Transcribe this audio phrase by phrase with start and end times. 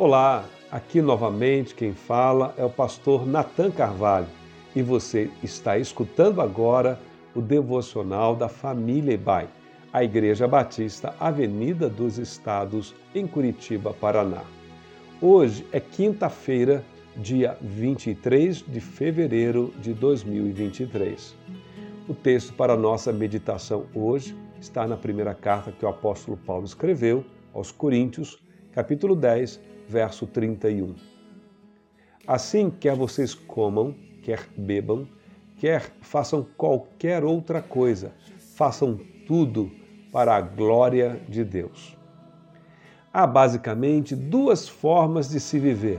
[0.00, 4.28] Olá, aqui novamente quem fala é o pastor Nathan Carvalho
[4.74, 6.98] e você está escutando agora
[7.34, 9.46] o devocional da família Ibai,
[9.92, 14.42] a Igreja Batista Avenida dos Estados, em Curitiba, Paraná.
[15.20, 16.82] Hoje é quinta-feira,
[17.14, 21.36] dia 23 de fevereiro de 2023.
[22.08, 27.22] O texto para nossa meditação hoje está na primeira carta que o apóstolo Paulo escreveu
[27.52, 28.42] aos Coríntios,
[28.72, 30.94] capítulo 10, verso 31.
[32.24, 35.08] Assim, quer vocês comam, quer bebam,
[35.58, 38.12] quer façam qualquer outra coisa,
[38.54, 39.70] façam tudo
[40.12, 41.96] para a glória de Deus.
[43.12, 45.98] Há basicamente duas formas de se viver.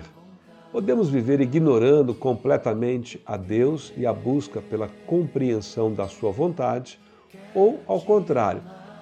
[0.71, 6.97] Podemos viver ignorando completamente a Deus e a busca pela compreensão da Sua vontade,
[7.53, 8.61] ou, ao contrário,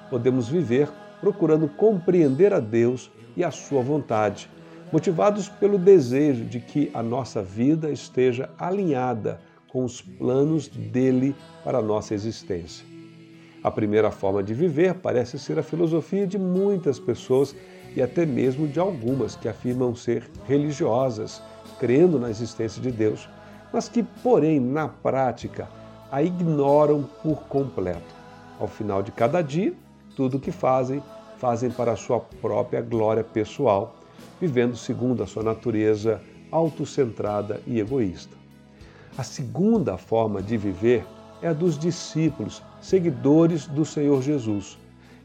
[0.09, 0.89] podemos viver
[1.21, 4.49] procurando compreender a Deus e a Sua vontade,
[4.91, 11.77] motivados pelo desejo de que a nossa vida esteja alinhada com os planos dele para
[11.77, 12.85] a nossa existência.
[13.63, 17.55] A primeira forma de viver parece ser a filosofia de muitas pessoas
[17.95, 21.41] e até mesmo de algumas que afirmam ser religiosas,
[21.79, 23.27] crendo na existência de Deus,
[23.71, 25.67] mas que, porém, na prática,
[26.11, 28.15] a ignoram por completo.
[28.59, 29.73] Ao final de cada dia,
[30.15, 31.03] tudo o que fazem,
[31.37, 33.98] fazem para a sua própria glória pessoal,
[34.39, 38.35] vivendo segundo a sua natureza autocentrada e egoísta.
[39.17, 41.05] A segunda forma de viver
[41.41, 44.77] é a dos discípulos, seguidores do Senhor Jesus,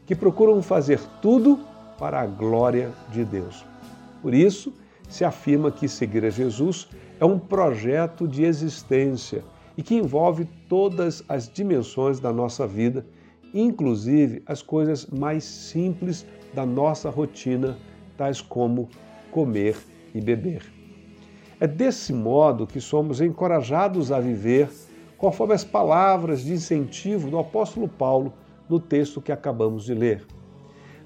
[0.05, 1.59] que procuram fazer tudo
[1.97, 3.65] para a glória de Deus.
[4.21, 4.73] Por isso,
[5.09, 6.87] se afirma que seguir a Jesus
[7.19, 9.43] é um projeto de existência
[9.77, 13.05] e que envolve todas as dimensões da nossa vida,
[13.53, 17.77] inclusive as coisas mais simples da nossa rotina,
[18.17, 18.89] tais como
[19.31, 19.77] comer
[20.13, 20.63] e beber.
[21.59, 24.69] É desse modo que somos encorajados a viver
[25.17, 28.33] conforme as palavras de incentivo do apóstolo Paulo
[28.69, 30.25] no texto que acabamos de ler.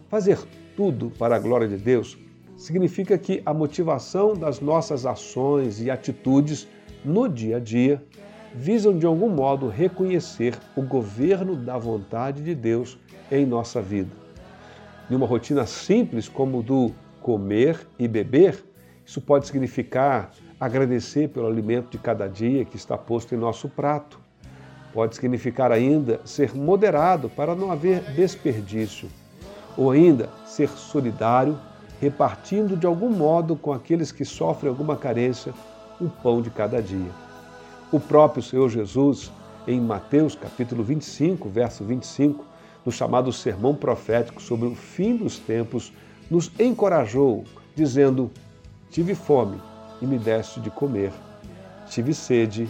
[0.07, 0.39] Fazer
[0.75, 2.17] tudo para a glória de Deus
[2.57, 6.67] significa que a motivação das nossas ações e atitudes
[7.05, 8.03] no dia a dia
[8.53, 12.97] visam de algum modo reconhecer o governo da vontade de Deus
[13.31, 14.09] em nossa vida.
[15.09, 18.63] Em uma rotina simples como do comer e beber,
[19.03, 24.19] isso pode significar agradecer pelo alimento de cada dia que está posto em nosso prato.
[24.93, 29.09] Pode significar ainda ser moderado para não haver desperdício.
[29.75, 31.57] Ou ainda ser solidário,
[31.99, 35.53] repartindo de algum modo com aqueles que sofrem alguma carência
[35.99, 37.11] o pão de cada dia.
[37.91, 39.31] O próprio Senhor Jesus,
[39.67, 42.45] em Mateus capítulo 25, verso 25,
[42.89, 45.93] no chamado sermão profético sobre o fim dos tempos,
[46.27, 47.43] nos encorajou,
[47.75, 48.31] dizendo:
[48.89, 49.61] Tive fome
[50.01, 51.13] e me deste de comer,
[51.87, 52.67] tive sede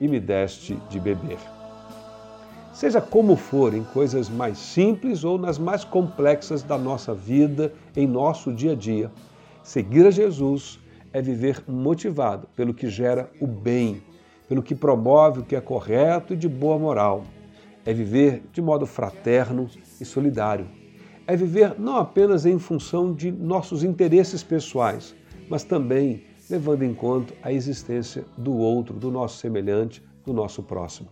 [0.00, 1.38] e me deste de beber.
[2.72, 8.08] Seja como for, em coisas mais simples ou nas mais complexas da nossa vida, em
[8.08, 9.08] nosso dia a dia,
[9.62, 10.80] seguir a Jesus
[11.12, 14.02] é viver motivado pelo que gera o bem,
[14.48, 17.22] pelo que promove o que é correto e de boa moral.
[17.84, 19.68] É viver de modo fraterno
[20.00, 20.66] e solidário.
[21.26, 25.14] É viver não apenas em função de nossos interesses pessoais,
[25.48, 31.08] mas também levando em conta a existência do outro, do nosso semelhante, do nosso próximo.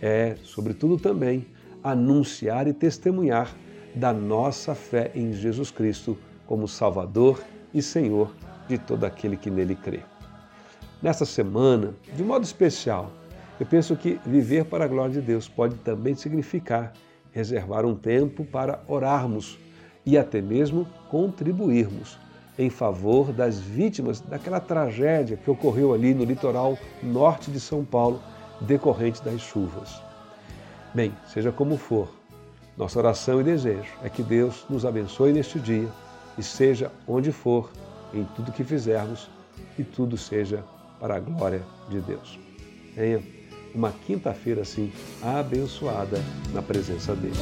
[0.00, 1.46] É, sobretudo, também
[1.82, 3.54] anunciar e testemunhar
[3.94, 7.42] da nossa fé em Jesus Cristo como Salvador
[7.72, 8.34] e Senhor
[8.68, 10.00] de todo aquele que nele crê.
[11.02, 13.10] Nessa semana, de modo especial,
[13.58, 16.92] eu penso que viver para a glória de Deus pode também significar
[17.32, 19.58] reservar um tempo para orarmos
[20.04, 22.18] e até mesmo contribuirmos
[22.58, 28.22] em favor das vítimas daquela tragédia que ocorreu ali no litoral norte de São Paulo,
[28.62, 30.00] decorrente das chuvas.
[30.94, 32.08] Bem, seja como for,
[32.74, 35.88] nossa oração e desejo é que Deus nos abençoe neste dia
[36.38, 37.70] e seja onde for,
[38.14, 39.28] em tudo que fizermos,
[39.78, 40.64] e tudo seja
[40.98, 42.38] para a glória de Deus.
[42.94, 43.22] Tenha
[43.76, 44.90] uma quinta-feira assim
[45.22, 46.18] abençoada
[46.54, 47.36] na presença dele.